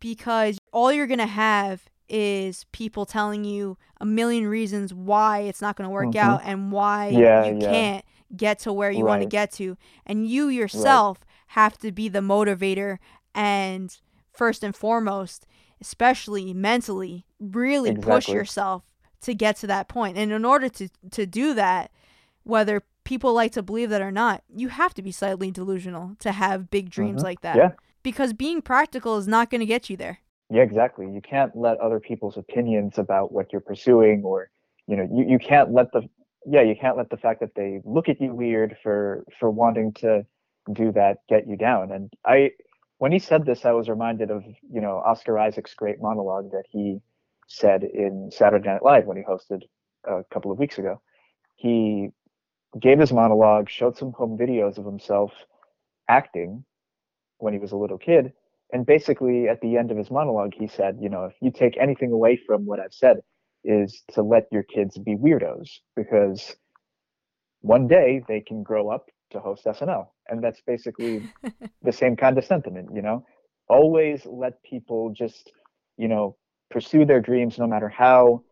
[0.00, 5.60] because all you're going to have is people telling you a million reasons why it's
[5.62, 6.16] not going to work Mhm.
[6.16, 7.68] out and why Yeah, you yeah.
[7.68, 8.04] can't
[8.36, 12.20] get to where you want to get to and you yourself have to be the
[12.20, 12.98] motivator
[13.34, 13.98] and
[14.32, 15.46] first and foremost
[15.80, 18.82] especially mentally really push yourself
[19.20, 20.16] to get to that point.
[20.16, 21.90] and in order to to do that
[22.44, 26.30] whether people like to believe that or not, you have to be slightly delusional to
[26.32, 27.24] have big dreams Mhm.
[27.24, 27.56] like that.
[27.56, 27.70] Yeah.
[28.02, 30.18] Because being practical is not going to get you there.
[30.50, 31.10] Yeah, exactly.
[31.10, 34.50] You can't let other people's opinions about what you're pursuing or
[34.86, 36.02] you know, you, you can't let the
[36.46, 39.92] yeah, you can't let the fact that they look at you weird for for wanting
[39.94, 40.24] to
[40.72, 41.92] do that get you down.
[41.92, 42.52] And I
[42.98, 46.64] when he said this, I was reminded of, you know, Oscar Isaac's great monologue that
[46.68, 47.00] he
[47.46, 49.62] said in Saturday Night Live when he hosted
[50.04, 51.00] a couple of weeks ago.
[51.56, 52.08] He
[52.78, 55.32] gave his monologue, showed some home videos of himself
[56.08, 56.64] acting
[57.38, 58.32] when he was a little kid,
[58.72, 61.76] and basically at the end of his monologue he said you know if you take
[61.78, 63.18] anything away from what i've said
[63.64, 66.56] is to let your kids be weirdos because
[67.60, 71.20] one day they can grow up to host snl and that's basically
[71.82, 73.24] the same kind of sentiment you know
[73.68, 75.52] always let people just
[75.96, 76.36] you know
[76.70, 78.42] pursue their dreams no matter how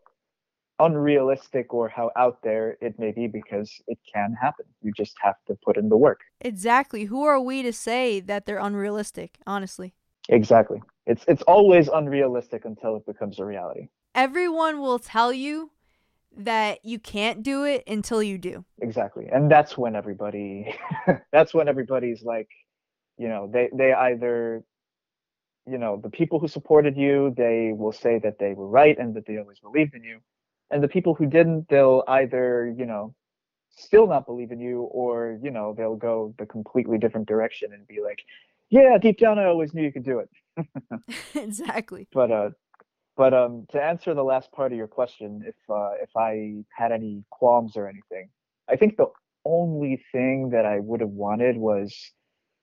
[0.78, 5.36] unrealistic or how out there it may be because it can happen you just have
[5.46, 7.04] to put in the work Exactly.
[7.04, 9.94] Who are we to say that they're unrealistic, honestly?
[10.28, 10.82] Exactly.
[11.06, 13.88] It's it's always unrealistic until it becomes a reality.
[14.14, 15.70] Everyone will tell you
[16.37, 18.64] that you can't do it until you do.
[18.81, 19.27] Exactly.
[19.33, 20.75] And that's when everybody
[21.33, 22.49] that's when everybody's like,
[23.18, 24.64] you know, they they either
[25.68, 29.14] you know, the people who supported you, they will say that they were right and
[29.14, 30.20] that they always believed in you.
[30.70, 33.14] And the people who didn't, they'll either, you know,
[33.70, 37.87] still not believe in you or, you know, they'll go the completely different direction and
[37.87, 38.20] be like,
[38.70, 40.31] yeah, deep down I always knew you could do it.
[41.35, 42.09] exactly.
[42.12, 42.51] but uh
[43.16, 46.92] but um to answer the last part of your question if uh if i had
[46.92, 48.29] any qualms or anything
[48.68, 49.07] i think the
[49.44, 52.12] only thing that i would have wanted was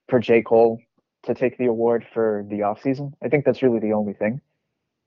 [0.08, 0.42] for j.
[0.42, 0.80] Cole
[1.22, 3.14] to take the award for the off season.
[3.22, 4.40] I think that's really the only thing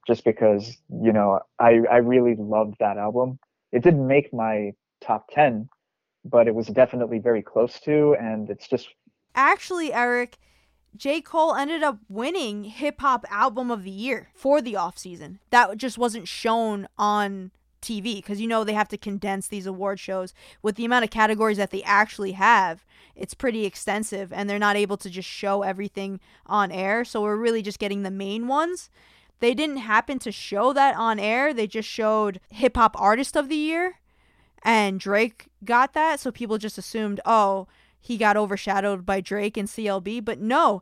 [0.07, 3.39] just because you know i i really loved that album.
[3.71, 5.69] It didn't make my top 10
[6.25, 8.89] but it was definitely very close to and it's just
[9.35, 10.39] Actually, Eric,
[10.97, 11.21] J.
[11.21, 15.39] Cole ended up winning Hip Hop Album of the Year for the off season.
[15.51, 19.99] That just wasn't shown on TV because you know they have to condense these award
[19.99, 22.83] shows with the amount of categories that they actually have.
[23.15, 27.05] It's pretty extensive, and they're not able to just show everything on air.
[27.05, 28.89] So we're really just getting the main ones.
[29.39, 31.53] They didn't happen to show that on air.
[31.53, 33.99] They just showed Hip Hop Artist of the Year,
[34.63, 36.19] and Drake got that.
[36.19, 37.67] So people just assumed, oh,
[38.07, 40.23] he got overshadowed by Drake and CLB.
[40.23, 40.81] But no,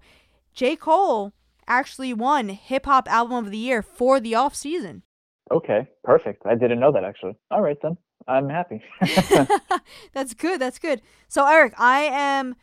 [0.53, 0.75] J.
[0.75, 1.33] Cole
[1.67, 5.01] actually won Hip Hop Album of the Year for the off season.
[5.51, 7.95] okay perfect i didn't know that actually all right then
[8.27, 8.81] i'm happy
[10.13, 10.59] that's good.
[10.59, 11.01] That's good.
[11.27, 12.55] So, Eric, I am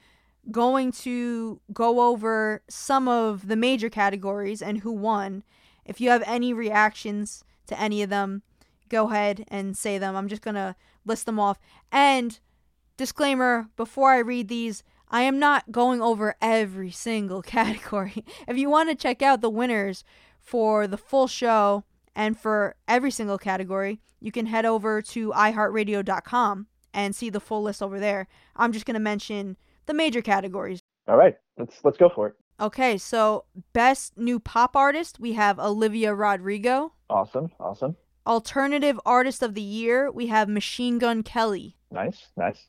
[0.50, 5.44] going to go over some of the major categories and who won.
[5.84, 8.42] If you have any reactions to any of them,
[8.88, 10.16] go ahead and say them.
[10.16, 11.58] I'm just going to list them off.
[11.92, 12.40] And
[12.96, 18.24] disclaimer before I read these, I am not going over every single category.
[18.48, 20.04] If you want to check out the winners
[20.40, 26.66] for the full show and for every single category, you can head over to iHeartRadio.com
[26.94, 28.28] and see the full list over there.
[28.56, 30.80] I'm just going to mention the major categories.
[31.08, 35.58] all right let's let's go for it Okay, so best new pop artist, we have
[35.58, 36.92] Olivia Rodrigo.
[37.10, 41.76] awesome awesome Alternative artist of the year, we have Machine Gun Kelly.
[41.90, 42.68] nice nice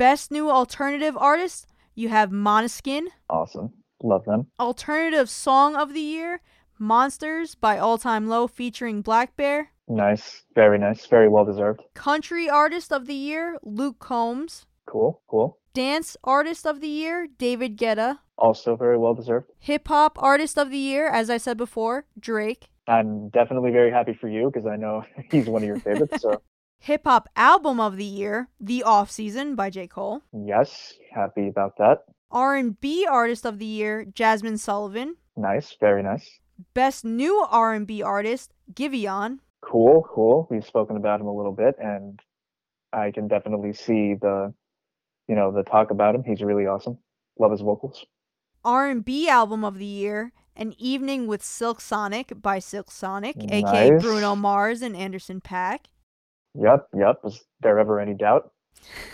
[0.00, 3.08] Best new alternative artist, you have Måneskin.
[3.28, 6.40] awesome love them Alternative song of the year,
[6.78, 9.66] Monsters by All Time Low featuring blackbear.
[9.88, 14.64] nice very nice very well deserved Country artist of the year, Luke Combs.
[14.88, 18.20] cool cool Dance artist of the year, David Guetta.
[18.38, 22.70] also very well deserved Hip hop artist of the year, as I said before, Drake.
[22.88, 26.40] i'm definitely very happy for you because i know he's one of your favorites so
[26.80, 29.86] Hip hop album of the year, The Off Season by J.
[29.86, 30.22] Cole.
[30.32, 35.16] yes happy about that R&B artist of the year, Jazmine Sullivan.
[35.36, 36.38] nice very nice
[36.74, 39.40] Best new R&B artist, Giveon.
[39.62, 42.18] cool cool we've spoken about him a little bit and
[42.92, 44.52] i can definitely see the
[45.28, 46.96] you know the talk about him he's really awesome
[47.38, 48.04] love his vocals
[48.62, 54.36] R&B album of the year, An Evening with Silk Sonic by Silk Sonic, aka Bruno
[54.36, 55.86] Mars and Anderson Paak.
[56.54, 58.50] Yep yep was there ever any doubt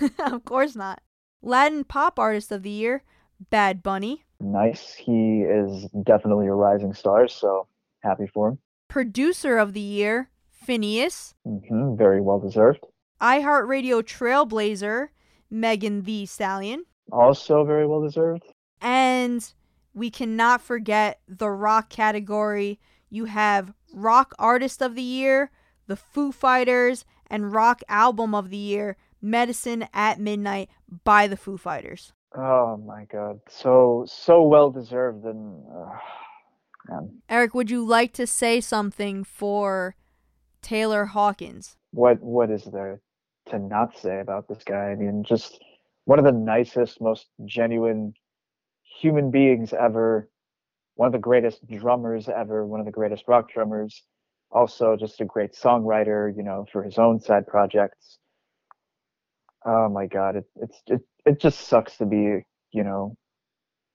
[0.18, 1.00] of course not.
[1.42, 3.02] Latin pop artist of the year,
[3.50, 4.24] Bad Bunny.
[4.40, 7.66] nice he is definitely a rising star so
[8.00, 8.58] happy for him
[8.88, 11.34] Producer of the year, FINNEAS.
[11.44, 12.80] hmm very well deserved
[13.20, 15.08] iHeartRadio Trailblazer,
[15.50, 16.84] Megan Thee Stallion.
[17.12, 18.44] also very well deserved
[18.80, 19.52] And
[19.94, 22.78] we cannot forget the rock category.
[23.08, 25.50] You have Rock Artist of the Year,
[25.86, 30.68] the Foo Fighters, and Rock Album of the Year Medicine at Midnight
[31.04, 32.12] by the Foo Fighters.
[32.36, 37.00] Oh my god, so so well deserved and uh.
[37.28, 39.96] Eric, would you like to say something for
[40.62, 41.76] Taylor Hawkins?
[41.92, 43.00] What what is there
[43.46, 44.90] to not say about this guy?
[44.90, 45.58] I mean, just
[46.04, 48.14] one of the nicest, most genuine
[49.00, 50.28] human beings ever.
[50.94, 52.66] One of the greatest drummers ever.
[52.66, 54.02] One of the greatest rock drummers.
[54.50, 56.34] Also, just a great songwriter.
[56.36, 58.18] You know, for his own side projects.
[59.64, 63.16] Oh my God, it it's it it just sucks to be you know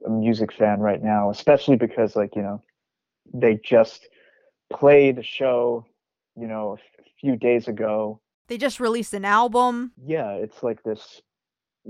[0.06, 2.62] a music fan right now, especially because like you know
[3.34, 4.08] they just
[4.72, 5.86] played a show
[6.38, 9.92] you know a few days ago They just released an album.
[10.04, 11.22] yeah, it's like this,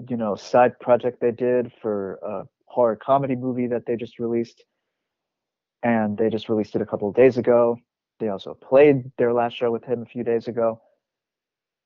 [0.09, 4.63] you know, side project they did for a horror comedy movie that they just released.
[5.83, 7.77] And they just released it a couple of days ago.
[8.21, 10.79] They also played their last show with him a few days ago.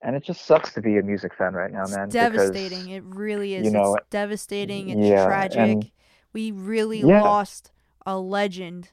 [0.04, 2.10] And it just sucks to be a music fan right now, It's man.
[2.10, 2.84] devastating.
[2.84, 3.66] Because, It really is.
[3.66, 4.90] you know, it's devastating.
[4.90, 5.58] It's yeah, tragic.
[5.60, 5.92] and-
[6.34, 7.22] we really Yeah.
[7.22, 7.72] lost
[8.06, 8.92] a legend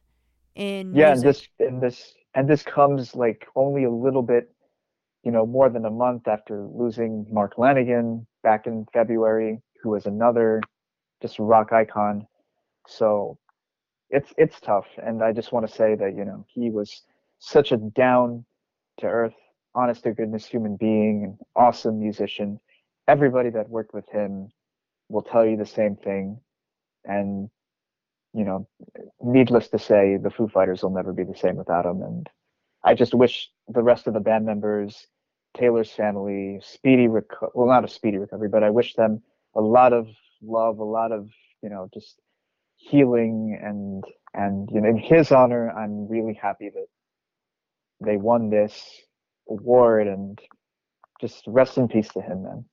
[0.55, 4.55] in yeah, and this and this and this comes like only a little bit,
[5.24, 10.07] you know, more than a month after losing Mark Lanegan back in February, who was
[10.07, 10.61] another
[11.20, 12.28] just rock icon.
[12.86, 13.38] So
[14.09, 17.03] it's it's tough, and I just want to say that you know he was
[17.43, 18.45] such a down
[18.99, 19.34] to earth,
[19.74, 22.61] honest to goodness human being, an awesome musician.
[23.09, 24.49] Everybody that worked with him
[25.09, 26.40] will tell you the same thing,
[27.05, 27.51] and
[28.32, 28.68] you know,
[29.20, 32.01] needless to say, the Foo Fighters will never be the same without him.
[32.03, 32.30] And
[32.84, 35.07] I just wish the rest of the band members,
[35.55, 39.20] Taylor's family, speedy reco- well, not a speedy recovery, but I wish them
[39.55, 40.07] a lot of
[40.40, 41.28] love, a lot of
[41.62, 42.20] you know, just
[42.76, 46.86] healing and and you know, in his honor, I'm really happy that
[48.05, 48.82] they won this
[49.48, 50.38] award and
[51.20, 52.64] just rest in peace to him, man.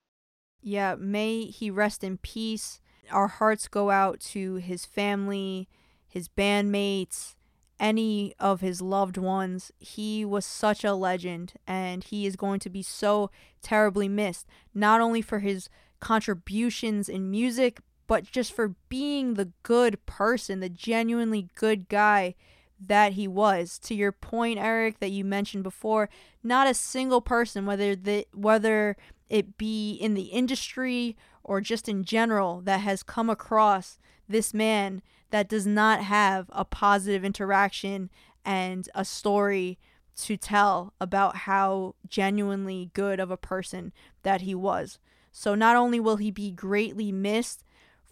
[0.61, 2.81] Yeah, may he rest in peace.
[3.11, 5.67] Our hearts go out to his family,
[6.07, 7.35] his bandmates,
[7.79, 9.71] any of his loved ones.
[9.79, 14.99] He was such a legend, and he is going to be so terribly missed, not
[15.01, 15.69] only for his
[15.99, 22.35] contributions in music, but just for being the good person, the genuinely good guy
[22.79, 23.79] that he was.
[23.79, 26.09] To your point, Eric, that you mentioned before,
[26.43, 28.95] not a single person, whether the whether
[29.29, 35.01] it be in the industry or just in general, that has come across this man
[35.31, 38.09] that does not have a positive interaction
[38.45, 39.77] and a story
[40.15, 44.99] to tell about how genuinely good of a person that he was.
[45.31, 47.63] So not only will he be greatly missed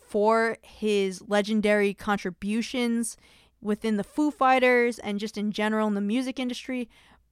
[0.07, 3.17] for his legendary contributions
[3.61, 6.89] within the Foo Fighters and just in general in the music industry,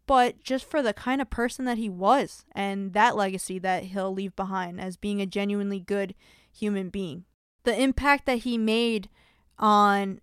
[0.08, 4.14] but just for the kind of person that he was and that legacy that he'll
[4.14, 6.14] leave behind as being a genuinely good
[6.52, 7.26] human being.
[7.64, 9.10] The impact that he made
[9.58, 10.20] on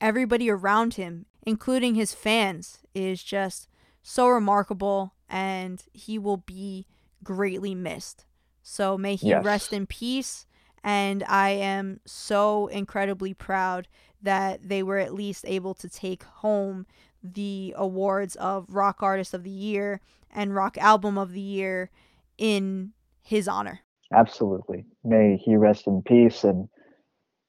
[0.00, 3.68] everybody around him, including his fans, is just
[4.02, 6.86] so remarkable and he will be
[7.22, 8.24] greatly missed.
[8.62, 9.44] So may he Yes.
[9.44, 10.46] rest in peace.
[10.82, 13.86] And I am so incredibly proud
[14.22, 16.86] that they were at least able to take home
[17.22, 20.00] the awards of Rock Artist of the Year
[20.30, 21.90] and Rock Album of the Year
[22.38, 22.92] in
[23.22, 23.80] his honor.
[24.12, 24.84] Absolutely.
[25.04, 26.44] May he rest in peace.
[26.44, 26.68] And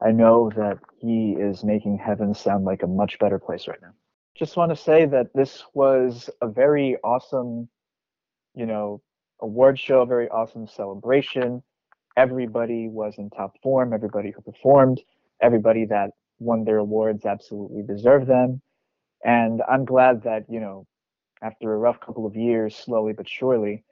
[0.02, 3.94] I know that he is making heaven sound like a much better place right now.
[4.36, 7.68] Just want to say that this was a very awesome,
[8.56, 9.02] you know,
[9.42, 11.64] award show, very awesome celebration.
[12.18, 15.02] Everybody was in top form, everybody who performed,
[15.42, 16.12] everybody that
[16.42, 18.62] won their awards absolutely deserve them.
[19.24, 20.88] And I'm glad that, you know,
[21.44, 23.84] after a rough couple of years, slowly but surely,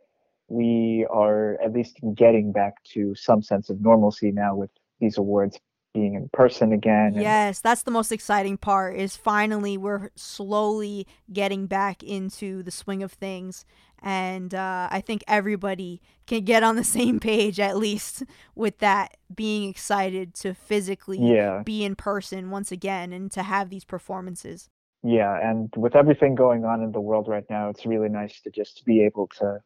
[0.48, 5.60] we are at least getting back to some sense of normalcy now with these awards
[5.94, 7.14] being in person again.
[7.14, 12.72] and- Yes, that's the most exciting part is finally we're slowly getting back into the
[12.72, 13.66] swing of things.
[14.02, 18.24] And uh, I think everybody can get on the same page at least
[18.56, 23.70] with that being excited to physically yeah, be in person once again and to have
[23.70, 24.70] these performances.
[25.04, 25.38] yeah.
[25.42, 28.86] And with everything going on in the world right now, it's really nice to just
[28.86, 29.60] be able to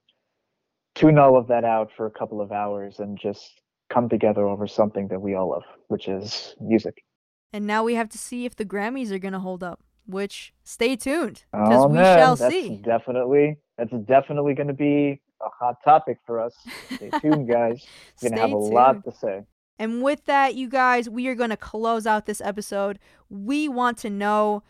[0.96, 4.68] tune all of that out for a couple of hours and just come together over
[4.68, 7.04] something that we all love, which is music.
[7.52, 10.54] And now we have to see if the Grammys are going to hold up, which
[10.64, 12.78] stay tuned because Oh we man, shall that's see.
[12.78, 16.56] definitely that's definitely going to be a hot topic for us.
[16.96, 17.86] Stay tuned, guys.
[18.22, 19.44] We're going to have a Stay lot to say.
[19.80, 23.00] And with that, you guys, we are going to close out this episode.
[23.30, 24.64] We want to know